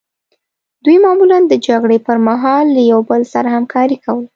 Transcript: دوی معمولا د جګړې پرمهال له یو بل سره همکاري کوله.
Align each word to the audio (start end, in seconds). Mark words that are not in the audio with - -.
دوی 0.83 0.97
معمولا 1.03 1.39
د 1.47 1.53
جګړې 1.67 1.97
پرمهال 2.07 2.65
له 2.75 2.81
یو 2.91 2.99
بل 3.09 3.21
سره 3.33 3.47
همکاري 3.57 3.97
کوله. 4.03 4.27